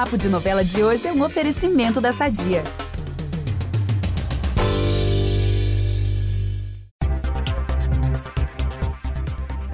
Papo 0.00 0.16
de 0.16 0.30
Novela 0.30 0.64
de 0.64 0.82
hoje 0.82 1.06
é 1.06 1.12
um 1.12 1.22
oferecimento 1.22 2.00
da 2.00 2.10
Sadia. 2.10 2.64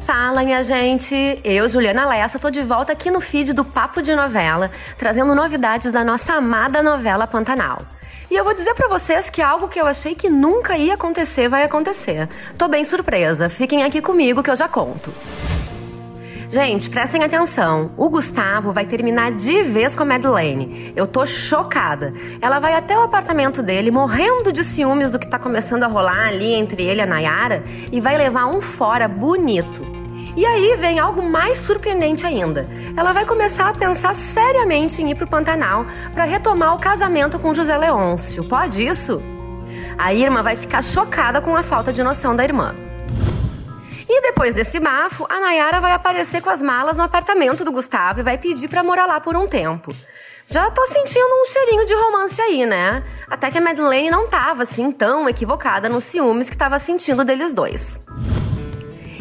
Fala, 0.00 0.42
minha 0.42 0.64
gente! 0.64 1.14
Eu, 1.44 1.68
Juliana 1.68 2.04
Lessa, 2.04 2.36
tô 2.36 2.50
de 2.50 2.62
volta 2.62 2.94
aqui 2.94 3.12
no 3.12 3.20
feed 3.20 3.52
do 3.52 3.64
Papo 3.64 4.02
de 4.02 4.12
Novela, 4.16 4.72
trazendo 4.98 5.36
novidades 5.36 5.92
da 5.92 6.02
nossa 6.02 6.32
amada 6.32 6.82
novela 6.82 7.24
Pantanal. 7.24 7.86
E 8.28 8.34
eu 8.34 8.42
vou 8.42 8.54
dizer 8.54 8.74
para 8.74 8.88
vocês 8.88 9.30
que 9.30 9.40
algo 9.40 9.68
que 9.68 9.80
eu 9.80 9.86
achei 9.86 10.16
que 10.16 10.28
nunca 10.28 10.76
ia 10.76 10.94
acontecer 10.94 11.48
vai 11.48 11.62
acontecer. 11.62 12.28
Tô 12.58 12.66
bem 12.66 12.84
surpresa. 12.84 13.48
Fiquem 13.48 13.84
aqui 13.84 14.02
comigo 14.02 14.42
que 14.42 14.50
eu 14.50 14.56
já 14.56 14.66
conto. 14.66 15.14
Gente, 16.50 16.88
prestem 16.88 17.22
atenção. 17.22 17.90
O 17.94 18.08
Gustavo 18.08 18.72
vai 18.72 18.86
terminar 18.86 19.32
de 19.32 19.62
vez 19.64 19.94
com 19.94 20.02
a 20.02 20.06
Madeleine. 20.06 20.94
Eu 20.96 21.06
tô 21.06 21.26
chocada. 21.26 22.14
Ela 22.40 22.58
vai 22.58 22.72
até 22.72 22.96
o 22.96 23.02
apartamento 23.02 23.62
dele, 23.62 23.90
morrendo 23.90 24.50
de 24.50 24.64
ciúmes 24.64 25.10
do 25.10 25.18
que 25.18 25.28
tá 25.28 25.38
começando 25.38 25.82
a 25.82 25.86
rolar 25.86 26.28
ali 26.28 26.54
entre 26.54 26.82
ele 26.82 27.00
e 27.00 27.02
a 27.02 27.06
Nayara, 27.06 27.62
e 27.92 28.00
vai 28.00 28.16
levar 28.16 28.46
um 28.46 28.62
fora 28.62 29.06
bonito. 29.06 29.82
E 30.34 30.46
aí 30.46 30.74
vem 30.76 30.98
algo 30.98 31.22
mais 31.22 31.58
surpreendente 31.58 32.24
ainda. 32.24 32.66
Ela 32.96 33.12
vai 33.12 33.26
começar 33.26 33.68
a 33.68 33.74
pensar 33.74 34.14
seriamente 34.14 35.02
em 35.02 35.10
ir 35.10 35.16
pro 35.16 35.26
Pantanal 35.26 35.84
para 36.14 36.24
retomar 36.24 36.74
o 36.74 36.78
casamento 36.78 37.38
com 37.38 37.52
José 37.52 37.76
Leôncio. 37.76 38.42
Pode 38.44 38.82
isso? 38.82 39.22
A 39.98 40.14
Irma 40.14 40.42
vai 40.42 40.56
ficar 40.56 40.82
chocada 40.82 41.42
com 41.42 41.54
a 41.54 41.62
falta 41.62 41.92
de 41.92 42.02
noção 42.02 42.34
da 42.34 42.42
irmã. 42.42 42.87
E 44.18 44.20
depois 44.20 44.52
desse 44.52 44.80
bafo, 44.80 45.24
a 45.30 45.38
Nayara 45.38 45.80
vai 45.80 45.92
aparecer 45.92 46.42
com 46.42 46.50
as 46.50 46.60
malas 46.60 46.96
no 46.96 47.04
apartamento 47.04 47.64
do 47.64 47.70
Gustavo 47.70 48.18
e 48.18 48.24
vai 48.24 48.36
pedir 48.36 48.66
para 48.66 48.82
morar 48.82 49.06
lá 49.06 49.20
por 49.20 49.36
um 49.36 49.46
tempo. 49.46 49.94
Já 50.44 50.68
tô 50.72 50.84
sentindo 50.86 51.40
um 51.40 51.44
cheirinho 51.44 51.86
de 51.86 51.94
romance 51.94 52.40
aí, 52.40 52.66
né? 52.66 53.04
Até 53.30 53.48
que 53.48 53.58
a 53.58 53.60
Madeleine 53.60 54.10
não 54.10 54.26
tava 54.26 54.64
assim 54.64 54.90
tão 54.90 55.28
equivocada 55.28 55.88
nos 55.88 56.02
ciúmes 56.02 56.50
que 56.50 56.56
tava 56.56 56.80
sentindo 56.80 57.24
deles 57.24 57.52
dois. 57.52 58.00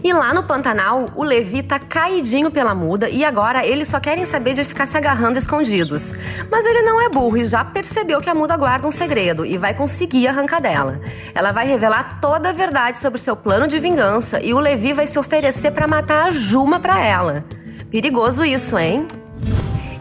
E 0.07 0.13
lá 0.13 0.33
no 0.33 0.41
Pantanal, 0.41 1.11
o 1.15 1.21
Levi 1.21 1.61
tá 1.61 1.77
caidinho 1.77 2.49
pela 2.49 2.73
muda 2.73 3.09
e 3.09 3.25
agora 3.25 3.67
eles 3.67 3.89
só 3.89 3.99
querem 3.99 4.25
saber 4.25 4.53
de 4.53 4.63
ficar 4.63 4.85
se 4.85 4.95
agarrando 4.95 5.37
escondidos. 5.37 6.13
Mas 6.49 6.65
ele 6.65 6.81
não 6.83 7.01
é 7.01 7.09
burro 7.09 7.35
e 7.35 7.43
já 7.43 7.65
percebeu 7.65 8.21
que 8.21 8.29
a 8.29 8.33
muda 8.33 8.55
guarda 8.55 8.87
um 8.87 8.91
segredo 8.91 9.45
e 9.45 9.57
vai 9.57 9.73
conseguir 9.73 10.25
arrancar 10.29 10.61
dela. 10.61 11.01
Ela 11.35 11.51
vai 11.51 11.67
revelar 11.67 12.21
toda 12.21 12.47
a 12.47 12.53
verdade 12.53 12.99
sobre 12.99 13.19
seu 13.19 13.35
plano 13.35 13.67
de 13.67 13.81
vingança 13.81 14.41
e 14.41 14.53
o 14.53 14.59
Levi 14.59 14.93
vai 14.93 15.07
se 15.07 15.19
oferecer 15.19 15.71
para 15.71 15.85
matar 15.85 16.27
a 16.27 16.31
Juma 16.31 16.79
para 16.79 17.03
ela. 17.03 17.43
Perigoso 17.91 18.45
isso, 18.45 18.79
hein? 18.79 19.09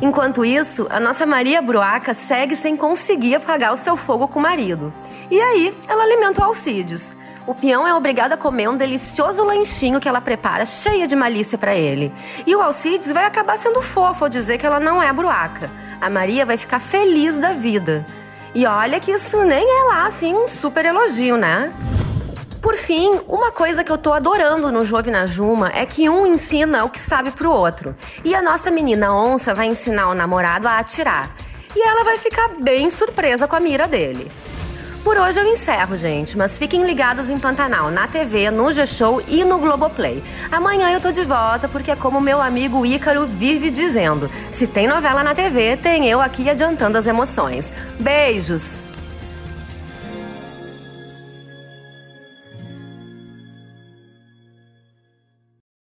Enquanto 0.00 0.44
isso, 0.44 0.86
a 0.88 1.00
nossa 1.00 1.26
Maria 1.26 1.60
Bruaca 1.60 2.14
segue 2.14 2.54
sem 2.54 2.76
conseguir 2.76 3.34
apagar 3.34 3.72
o 3.72 3.76
seu 3.76 3.96
fogo 3.96 4.28
com 4.28 4.38
o 4.38 4.42
marido. 4.42 4.94
E 5.30 5.40
aí, 5.40 5.76
ela 5.88 6.04
alimenta 6.04 6.40
o 6.40 6.44
Alcides. 6.44 7.16
O 7.46 7.54
peão 7.54 7.86
é 7.86 7.94
obrigado 7.94 8.32
a 8.32 8.36
comer 8.36 8.68
um 8.68 8.76
delicioso 8.76 9.44
lanchinho 9.44 10.00
que 10.00 10.08
ela 10.08 10.20
prepara, 10.20 10.64
cheia 10.64 11.06
de 11.06 11.16
malícia 11.16 11.58
para 11.58 11.74
ele. 11.74 12.12
E 12.46 12.54
o 12.54 12.60
Alcides 12.62 13.12
vai 13.12 13.24
acabar 13.24 13.56
sendo 13.56 13.82
fofo 13.82 14.24
ao 14.24 14.30
dizer 14.30 14.58
que 14.58 14.66
ela 14.66 14.80
não 14.80 15.02
é 15.02 15.12
bruaca. 15.12 15.70
A 16.00 16.08
Maria 16.08 16.46
vai 16.46 16.56
ficar 16.56 16.80
feliz 16.80 17.38
da 17.38 17.52
vida. 17.52 18.06
E 18.54 18.66
olha 18.66 19.00
que 19.00 19.10
isso 19.10 19.42
nem 19.44 19.64
é 19.64 19.82
lá 19.84 20.06
assim 20.06 20.34
um 20.34 20.48
super 20.48 20.84
elogio, 20.84 21.36
né? 21.36 21.72
Por 22.60 22.74
fim, 22.74 23.20
uma 23.28 23.52
coisa 23.52 23.84
que 23.84 23.92
eu 23.92 23.98
tô 23.98 24.12
adorando 24.12 24.72
no 24.72 24.84
Jove 24.84 25.10
na 25.10 25.26
Juma 25.26 25.70
é 25.72 25.86
que 25.86 26.08
um 26.08 26.26
ensina 26.26 26.84
o 26.84 26.90
que 26.90 26.98
sabe 26.98 27.30
pro 27.30 27.50
outro. 27.50 27.94
E 28.24 28.34
a 28.34 28.42
nossa 28.42 28.70
menina 28.70 29.14
onça 29.14 29.54
vai 29.54 29.66
ensinar 29.66 30.08
o 30.08 30.14
namorado 30.14 30.66
a 30.66 30.78
atirar. 30.78 31.30
E 31.76 31.86
ela 31.86 32.02
vai 32.02 32.18
ficar 32.18 32.48
bem 32.60 32.90
surpresa 32.90 33.46
com 33.46 33.54
a 33.54 33.60
mira 33.60 33.86
dele. 33.86 34.32
Por 35.06 35.16
hoje 35.18 35.38
eu 35.38 35.46
encerro, 35.46 35.96
gente, 35.96 36.36
mas 36.36 36.58
fiquem 36.58 36.84
ligados 36.84 37.30
em 37.30 37.38
Pantanal, 37.38 37.92
na 37.92 38.08
TV, 38.08 38.50
no 38.50 38.72
G-Show 38.72 39.22
e 39.28 39.44
no 39.44 39.56
Globoplay. 39.56 40.20
Amanhã 40.50 40.90
eu 40.90 41.00
tô 41.00 41.12
de 41.12 41.22
volta 41.22 41.68
porque 41.68 41.92
é 41.92 41.94
como 41.94 42.20
meu 42.20 42.42
amigo 42.42 42.84
Ícaro 42.84 43.24
vive 43.24 43.70
dizendo: 43.70 44.28
se 44.50 44.66
tem 44.66 44.88
novela 44.88 45.22
na 45.22 45.32
TV, 45.32 45.76
tem 45.76 46.08
eu 46.08 46.20
aqui 46.20 46.50
adiantando 46.50 46.98
as 46.98 47.06
emoções. 47.06 47.72
Beijos! 48.00 48.95